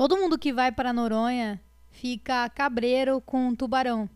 [0.00, 4.08] Todo mundo que vai para Noronha fica cabreiro com tubarão.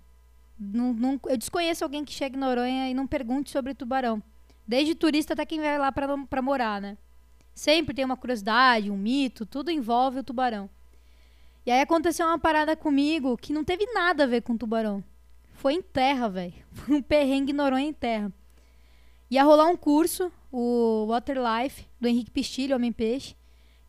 [0.58, 4.22] Não, não, eu desconheço alguém que chegue em Noronha e não pergunte sobre tubarão.
[4.66, 6.96] Desde turista até quem vai lá para morar, né?
[7.54, 10.70] Sempre tem uma curiosidade, um mito, tudo envolve o tubarão.
[11.66, 15.04] E aí aconteceu uma parada comigo que não teve nada a ver com tubarão.
[15.52, 16.54] Foi em terra, velho.
[16.72, 18.32] Foi um perrengue Noronha em terra.
[19.30, 23.36] Ia rolar um curso, o Waterlife, do Henrique Pistilho, Homem Peixe.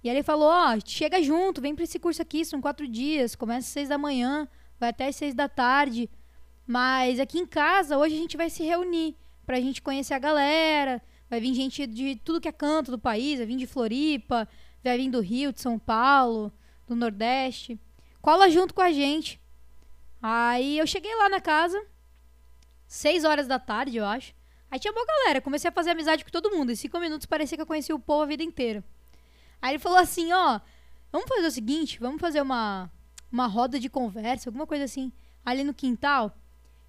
[0.05, 3.35] E aí ele falou, ó, chega junto, vem pra esse curso aqui, são quatro dias,
[3.35, 4.47] começa às seis da manhã,
[4.79, 6.07] vai até às seis da tarde.
[6.67, 9.15] Mas aqui em casa, hoje a gente vai se reunir
[9.47, 11.01] pra gente conhecer a galera.
[11.27, 14.47] Vai vir gente de tudo que é canto do país, vai vir de Floripa,
[14.83, 16.53] vai vir do Rio, de São Paulo,
[16.87, 17.79] do Nordeste.
[18.21, 19.41] Cola junto com a gente.
[20.21, 21.83] Aí eu cheguei lá na casa,
[22.85, 24.35] seis horas da tarde, eu acho.
[24.69, 26.71] Aí tinha boa galera, comecei a fazer amizade com todo mundo.
[26.71, 28.83] Em cinco minutos parecia que eu conhecia o povo a vida inteira.
[29.65, 30.59] Aí ele falou assim, ó,
[31.11, 32.87] vamos fazer o seguinte, vamos fazer uma,
[33.31, 35.11] uma roda de conversa, alguma coisa assim,
[35.43, 36.37] ali no quintal.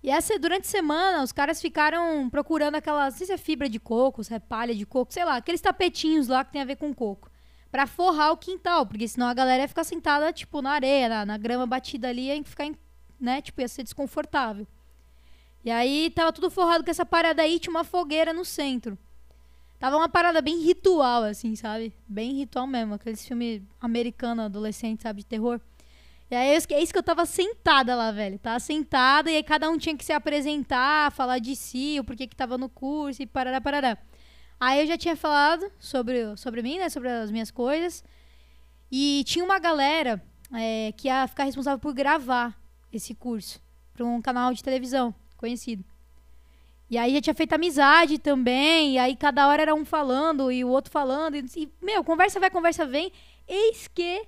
[0.02, 3.66] E essa, durante a semana, os caras ficaram procurando aquelas, não sei se é fibra
[3.66, 6.66] de coco, se é palha de coco, sei lá, aqueles tapetinhos lá que tem a
[6.66, 7.30] ver com coco.
[7.70, 11.24] Pra forrar o quintal, porque senão a galera ia ficar sentada, tipo, na areia, na,
[11.24, 12.70] na grama batida ali, ia ficar,
[13.18, 14.66] né, tipo, ia ser desconfortável.
[15.64, 18.98] E aí tava tudo forrado com essa parada aí, tinha uma fogueira no centro.
[19.78, 21.94] Tava uma parada bem ritual, assim, sabe?
[22.08, 22.94] Bem ritual mesmo.
[22.94, 25.20] Aqueles filmes americanos, adolescentes, sabe?
[25.20, 25.60] De terror.
[26.30, 28.38] E aí é isso que eu tava sentada lá, velho.
[28.38, 32.26] Tava sentada e aí cada um tinha que se apresentar, falar de si, o porquê
[32.26, 33.98] que tava no curso e parará, parará.
[34.58, 36.88] Aí eu já tinha falado sobre, sobre mim, né?
[36.88, 38.02] Sobre as minhas coisas.
[38.90, 42.58] E tinha uma galera é, que ia ficar responsável por gravar
[42.92, 43.60] esse curso
[43.92, 45.84] para um canal de televisão conhecido.
[46.88, 50.64] E aí já tinha feito amizade também, e aí cada hora era um falando e
[50.64, 51.34] o outro falando.
[51.36, 53.12] E, meu, conversa vai, conversa vem.
[53.46, 54.26] Eis que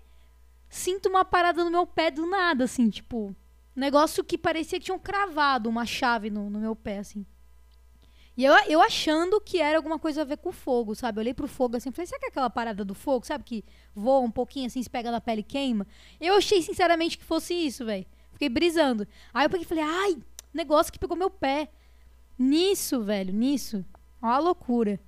[0.68, 3.34] sinto uma parada no meu pé do nada, assim, tipo.
[3.76, 7.24] negócio que parecia que tinham cravado uma chave no, no meu pé, assim.
[8.36, 11.18] E eu, eu achando que era alguma coisa a ver com fogo, sabe?
[11.18, 13.42] Eu olhei pro fogo assim, falei, será que é aquela parada do fogo, sabe?
[13.42, 15.84] Que voa um pouquinho assim, se pega na pele e queima.
[16.20, 18.06] Eu achei sinceramente que fosse isso, velho.
[18.32, 19.08] Fiquei brisando.
[19.34, 20.18] Aí eu peguei e falei, ai,
[20.54, 21.68] negócio que pegou meu pé.
[22.38, 23.84] Nisso, velho, nisso.
[24.22, 25.00] Ó a loucura.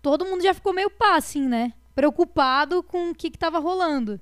[0.00, 1.74] Todo mundo já ficou meio pá, assim, né?
[1.94, 4.20] Preocupado com o que, que tava rolando.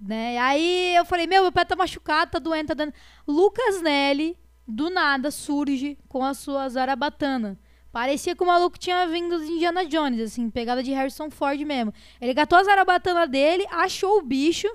[0.00, 0.38] Né?
[0.38, 2.92] Aí eu falei, meu, meu pé tá machucado, tá doendo, tá dando.
[3.26, 4.36] Lucas Nelly,
[4.66, 7.58] do nada, surge com a sua zarabatana.
[7.90, 11.92] Parecia que o maluco tinha vindo de Indiana Jones, assim, pegada de Harrison Ford mesmo.
[12.20, 14.68] Ele gatou a zarabatana dele, achou o bicho,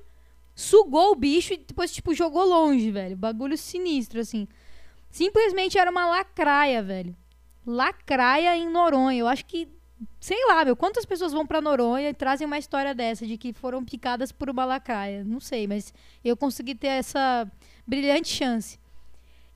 [0.56, 3.16] sugou o bicho e depois, tipo, jogou longe, velho.
[3.16, 4.48] Bagulho sinistro, assim.
[5.14, 7.16] Simplesmente era uma lacraia, velho.
[7.68, 9.20] Lacraia em Noronha.
[9.20, 9.70] Eu acho que,
[10.20, 13.54] sei lá, meu, quantas pessoas vão para Noronha e trazem uma história dessa, de que
[13.54, 15.24] foram picadas por uma lacraia?
[15.24, 15.94] Não sei, mas
[16.26, 17.48] eu consegui ter essa
[17.86, 18.80] brilhante chance.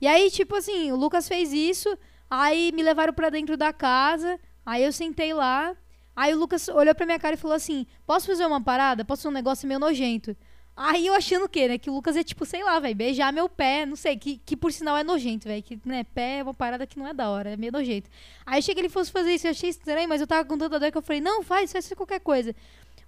[0.00, 1.98] E aí, tipo assim, o Lucas fez isso,
[2.30, 5.76] aí me levaram para dentro da casa, aí eu sentei lá,
[6.14, 9.04] aí o Lucas olhou pra minha cara e falou assim: Posso fazer uma parada?
[9.04, 10.36] Posso fazer um negócio meio nojento?
[10.80, 11.76] Aí eu achando o quê, né?
[11.76, 14.56] Que o Lucas é tipo, sei lá, velho, beijar meu pé, não sei, que, que
[14.56, 15.60] por sinal é nojento, velho.
[15.60, 18.08] Que, né, pé é uma parada que não é da hora, é meio nojento.
[18.46, 20.78] Aí achei que ele fosse fazer isso, eu achei estranho, mas eu tava com tanta
[20.78, 22.54] dor que eu falei, não, faz, faz qualquer coisa.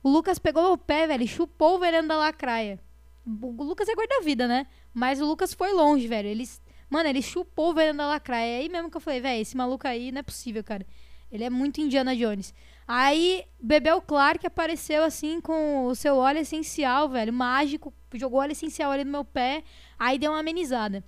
[0.02, 2.80] O Lucas pegou meu pé, velho, chupou o veneno da lacraia.
[3.24, 4.66] O Lucas é guarda-vida, né?
[4.92, 6.28] Mas o Lucas foi longe, velho.
[6.28, 6.48] Ele,
[6.88, 8.58] mano, ele chupou o veneno da lacraia.
[8.58, 10.84] Aí mesmo que eu falei, velho, esse maluco aí não é possível, cara.
[11.30, 12.52] Ele é muito Indiana Jones.
[12.92, 18.90] Aí, Bebel Clark apareceu assim com o seu óleo essencial, velho, mágico, jogou óleo essencial
[18.90, 19.62] ali no meu pé,
[19.96, 21.04] aí deu uma amenizada.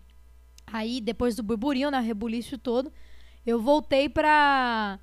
[0.64, 2.92] Aí, depois do burburinho, né, rebuliço todo,
[3.44, 5.00] eu voltei pra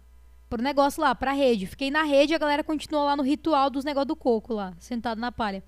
[0.50, 1.68] pro negócio lá, pra rede.
[1.68, 4.74] Fiquei na rede e a galera continuou lá no ritual dos negócios do coco lá,
[4.80, 5.62] sentado na palha.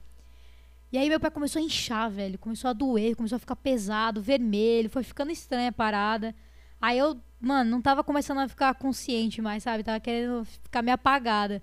[0.93, 4.21] E aí meu pé começou a inchar, velho, começou a doer, começou a ficar pesado,
[4.21, 6.33] vermelho, foi ficando estranha a parada.
[6.81, 9.83] Aí eu mano, não tava começando a ficar consciente mais, sabe?
[9.83, 11.61] Tava querendo ficar meio apagada.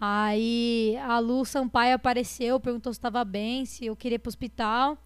[0.00, 4.98] Aí a Lu Sampaio apareceu, perguntou se tava bem, se eu queria ir pro hospital.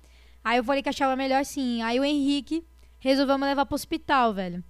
[0.42, 1.82] Aí eu falei que achava melhor sim.
[1.82, 2.64] Aí o Henrique
[2.98, 4.64] resolveu me levar pro hospital, velho.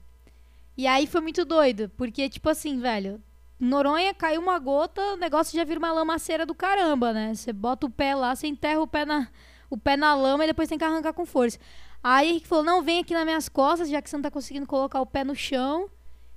[0.77, 3.23] E aí foi muito doido, porque, tipo assim, velho,
[3.61, 7.35] Noronha caiu uma gota, o negócio já vira uma lamaceira do caramba, né?
[7.35, 9.29] Você bota o pé lá, você enterra o pé na,
[9.71, 11.59] o pé na lama e depois tem que arrancar com força.
[12.05, 14.67] Aí Henrique falou: não, vem aqui nas minhas costas, já que você não tá conseguindo
[14.67, 15.89] colocar o pé no chão.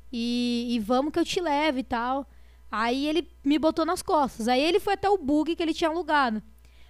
[0.09, 2.25] E, e vamos que eu te leve e tal.
[2.71, 4.47] Aí ele me botou nas costas.
[4.47, 6.41] Aí ele foi até o bug que ele tinha alugado.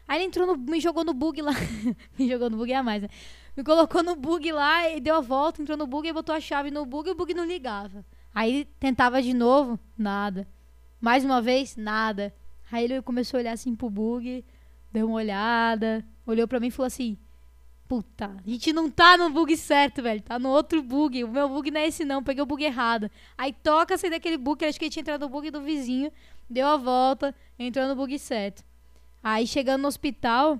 [0.08, 1.54] Aí ele entrou no, me jogou no bug lá.
[2.20, 3.10] me jogou no bug a mais, né?
[3.56, 6.40] Me colocou no bug lá e deu a volta, entrou no bug e botou a
[6.40, 8.06] chave no bug e o bug não ligava.
[8.34, 10.48] Aí tentava de novo, nada.
[11.02, 12.32] Mais uma vez, nada.
[12.72, 14.46] Aí ele começou a olhar assim pro bug.
[14.92, 17.18] deu uma olhada, olhou pra mim e falou assim:
[17.88, 20.22] Puta, a gente não tá no bug certo, velho.
[20.22, 21.24] Tá no outro bug.
[21.24, 22.22] O meu bug não é esse, não.
[22.22, 23.10] Peguei o bug errado.
[23.38, 24.66] Aí toca sair daquele bug.
[24.66, 26.12] Acho que ele tinha entrado no bug do vizinho.
[26.50, 27.34] Deu a volta.
[27.58, 28.64] Entrou no bug certo.
[29.24, 30.60] Aí chegando no hospital.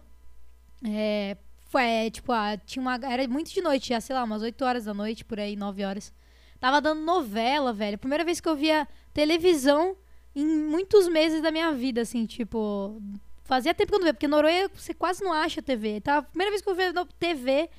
[0.86, 1.36] É.
[1.66, 2.96] Foi, é, tipo, ah, tinha uma.
[2.96, 5.84] Era muito de noite já, sei lá, umas 8 horas da noite, por aí, 9
[5.84, 6.14] horas.
[6.62, 7.98] Tava dando novela, velho.
[7.98, 9.98] Primeira vez que eu via televisão
[10.34, 13.02] em muitos meses da minha vida, assim, tipo.
[13.48, 16.02] Fazia tempo que eu não via, porque Noronha você quase não acha TV.
[16.02, 16.18] Tá?
[16.18, 16.84] A primeira vez que eu vi
[17.18, 17.70] TV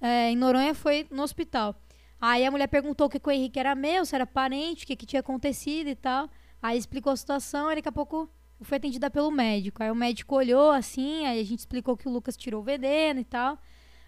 [0.00, 1.74] é, em Noronha foi no hospital.
[2.20, 4.86] Aí a mulher perguntou o que, que o Henrique era meu, se era parente, o
[4.86, 6.30] que, que tinha acontecido e tal.
[6.62, 8.30] Aí explicou a situação, e daqui a pouco
[8.60, 9.82] foi atendida pelo médico.
[9.82, 13.18] Aí o médico olhou assim, aí a gente explicou que o Lucas tirou o veneno
[13.18, 13.58] e tal.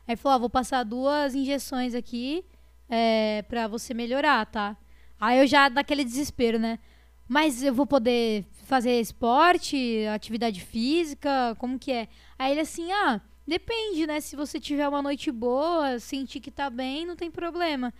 [0.07, 2.45] Aí falou: ó, vou passar duas injeções aqui
[2.89, 4.77] é, pra você melhorar, tá?
[5.19, 6.79] Aí eu já, daquele desespero, né?
[7.31, 12.09] Mas eu vou poder fazer esporte, atividade física, como que é?
[12.37, 14.21] Aí ele assim, ah, depende, né?
[14.21, 17.95] Se você tiver uma noite boa, sentir que tá bem, não tem problema.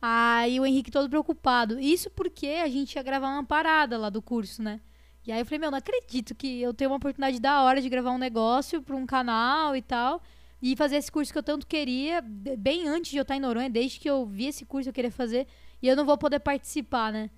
[0.00, 1.80] Aí o Henrique todo preocupado.
[1.80, 4.80] Isso porque a gente ia gravar uma parada lá do curso, né?
[5.26, 7.88] E aí eu falei, meu, não acredito que eu tenho uma oportunidade da hora de
[7.88, 10.22] gravar um negócio para um canal e tal.
[10.62, 13.68] E fazer esse curso que eu tanto queria, bem antes de eu estar em Noronha,
[13.68, 15.48] desde que eu vi esse curso eu queria fazer.
[15.82, 17.30] E eu não vou poder participar, né?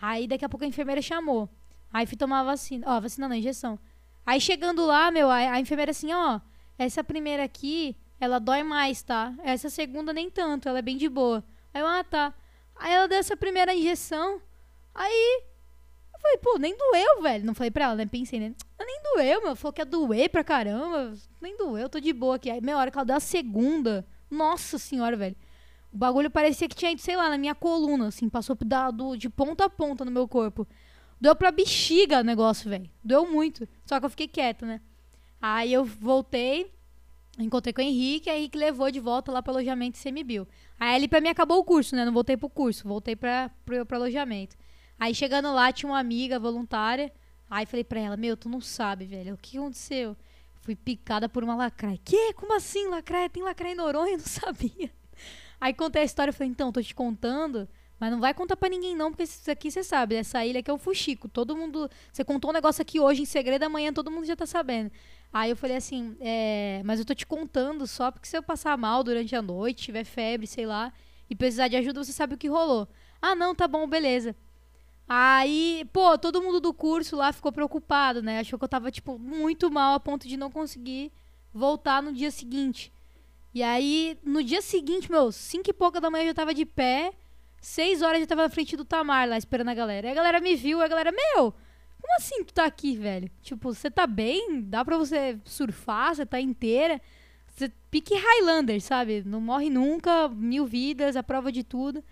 [0.00, 1.48] Aí daqui a pouco a enfermeira chamou.
[1.92, 2.86] Aí fui tomar a vacina.
[2.88, 3.78] Ó, vacina não, injeção.
[4.26, 6.40] Aí chegando lá, meu, a, a enfermeira assim, ó,
[6.78, 9.34] essa primeira aqui, ela dói mais, tá?
[9.42, 11.44] Essa segunda nem tanto, ela é bem de boa.
[11.72, 12.34] Aí eu, ah, tá.
[12.76, 14.40] Aí ela deu essa primeira injeção.
[14.94, 15.42] Aí
[16.14, 17.44] eu falei, pô, nem doeu, velho.
[17.44, 18.06] Não falei pra ela, né?
[18.06, 18.54] Pensei, né?
[18.78, 19.56] Nem doeu, meu.
[19.56, 21.14] Falou que ia doer pra caramba.
[21.40, 22.50] Nem doeu, tô de boa aqui.
[22.50, 24.06] Aí meia hora que ela deu a segunda.
[24.30, 25.36] Nossa senhora, velho.
[25.94, 29.14] O bagulho parecia que tinha ido, sei lá, na minha coluna, assim, passou da, do,
[29.14, 30.66] de ponta a ponta no meu corpo.
[31.20, 32.90] Deu pra bexiga o negócio, velho.
[33.02, 33.68] Deu muito.
[33.86, 34.80] Só que eu fiquei quieta, né?
[35.40, 36.72] Aí eu voltei,
[37.38, 40.48] encontrei com o Henrique, aí Henrique levou de volta lá pro alojamento CMBio.
[40.80, 42.04] Aí ali pra mim acabou o curso, né?
[42.04, 44.56] Não voltei pro curso, voltei pra, pro, pro alojamento.
[44.98, 47.12] Aí chegando lá, tinha uma amiga voluntária.
[47.48, 50.16] Aí falei pra ela, meu, tu não sabe, velho, o que aconteceu?
[50.60, 52.00] Fui picada por uma lacraia.
[52.04, 52.32] Que?
[52.32, 53.30] Como assim, lacraia?
[53.30, 54.14] Tem lacraia em Noronha?
[54.14, 54.90] Eu não sabia.
[55.64, 57.66] Aí contei a história e falei, então, tô te contando,
[57.98, 60.70] mas não vai contar para ninguém não, porque isso aqui você sabe, essa ilha aqui
[60.70, 61.26] é o fuxico.
[61.26, 64.44] Todo mundo, você contou um negócio aqui hoje em segredo, amanhã todo mundo já tá
[64.44, 64.92] sabendo.
[65.32, 68.76] Aí eu falei assim, é, mas eu tô te contando só porque se eu passar
[68.76, 70.92] mal durante a noite, tiver febre, sei lá,
[71.30, 72.86] e precisar de ajuda, você sabe o que rolou.
[73.22, 74.36] Ah, não, tá bom, beleza.
[75.08, 78.40] Aí, pô, todo mundo do curso lá ficou preocupado, né?
[78.40, 81.10] Achou que eu tava, tipo, muito mal a ponto de não conseguir
[81.54, 82.92] voltar no dia seguinte.
[83.54, 86.66] E aí, no dia seguinte, meu, cinco e pouca da manhã eu já tava de
[86.66, 87.12] pé.
[87.60, 90.08] Seis horas eu tava na frente do Tamar lá, esperando a galera.
[90.08, 91.54] Aí a galera me viu, a galera, meu,
[92.00, 93.30] como assim tu tá aqui, velho?
[93.40, 94.60] Tipo, você tá bem?
[94.60, 96.14] Dá pra você surfar?
[96.14, 97.00] Você tá inteira?
[97.46, 99.22] Você pique Highlander, sabe?
[99.24, 102.04] Não morre nunca, mil vidas, a prova de tudo.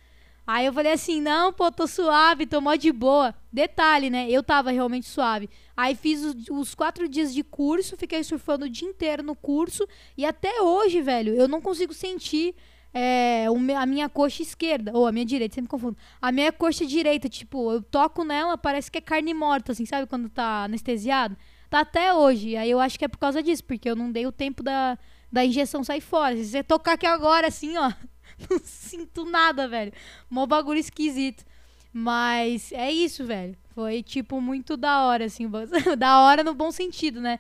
[0.46, 3.34] Aí eu falei assim, não, pô, tô suave, tô mó de boa.
[3.52, 4.30] Detalhe, né?
[4.30, 5.50] Eu tava realmente suave.
[5.76, 9.86] Aí fiz os, os, quatro dias de curso, fiquei surfando o dia inteiro no curso.
[10.16, 12.54] E até hoje, velho, eu não consigo sentir
[12.92, 13.46] é,
[13.76, 14.92] a minha coxa esquerda.
[14.94, 15.96] Ou a minha direita, sempre confundo.
[16.20, 20.06] A minha coxa direita, tipo, eu toco nela, parece que é carne morta, assim, sabe?
[20.06, 21.36] Quando tá anestesiado.
[21.70, 22.56] Tá até hoje.
[22.56, 24.98] Aí eu acho que é por causa disso, porque eu não dei o tempo da,
[25.30, 26.36] da injeção sair fora.
[26.36, 27.90] Se você tocar aqui agora, assim, ó.
[28.50, 29.92] não sinto nada, velho.
[30.28, 31.44] Mó bagulho esquisito.
[31.92, 33.56] Mas é isso, velho.
[33.74, 35.48] Foi, tipo, muito da hora, assim.
[35.98, 37.38] da hora no bom sentido, né?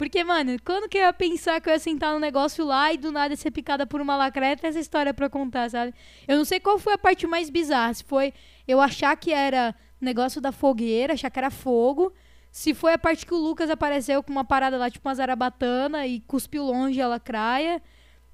[0.00, 2.96] Porque, mano, quando que eu ia pensar que eu ia sentar no negócio lá e
[2.96, 5.92] do nada ser picada por uma lacreta essa história pra contar, sabe?
[6.26, 7.92] Eu não sei qual foi a parte mais bizarra.
[7.92, 8.32] Se foi
[8.66, 12.14] eu achar que era negócio da fogueira, achar que era fogo.
[12.50, 16.06] Se foi a parte que o Lucas apareceu com uma parada lá, tipo uma zarabatana
[16.06, 17.82] e cuspiu longe a lacraia.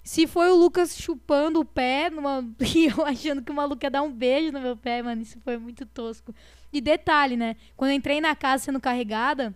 [0.06, 2.48] Se foi o Lucas chupando o pé numa...
[2.76, 5.36] e eu achando que o maluco ia dar um beijo no meu pé, mano, isso
[5.40, 6.32] foi muito tosco.
[6.72, 7.56] E detalhe, né?
[7.76, 9.52] Quando eu entrei na casa sendo carregada,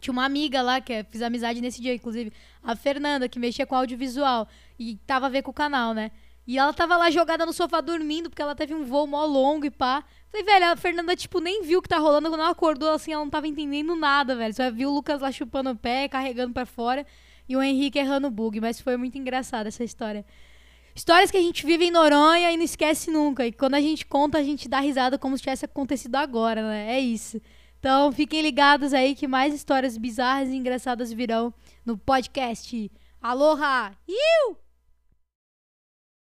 [0.00, 3.66] tinha uma amiga lá que eu fiz amizade nesse dia, inclusive, a Fernanda, que mexia
[3.66, 4.48] com audiovisual
[4.78, 6.12] e tava a ver com o canal, né?
[6.46, 9.66] E ela tava lá jogada no sofá dormindo, porque ela teve um voo mó longo
[9.66, 10.02] e pá.
[10.30, 12.30] Falei, velho, a Fernanda, tipo, nem viu o que tá rolando.
[12.30, 14.54] Quando ela acordou, assim, ela não tava entendendo nada, velho.
[14.54, 17.04] Só viu o Lucas lá chupando o pé, carregando para fora
[17.48, 20.24] e o Henrique errando o bug, mas foi muito engraçada essa história.
[20.94, 23.44] Histórias que a gente vive em Noronha e não esquece nunca.
[23.46, 26.94] E quando a gente conta, a gente dá risada como se tivesse acontecido agora, né?
[26.94, 27.40] É isso.
[27.80, 31.52] Então fiquem ligados aí que mais histórias bizarras e engraçadas virão
[31.84, 32.90] no podcast.
[33.20, 33.92] Aloha!
[34.08, 34.63] Iu!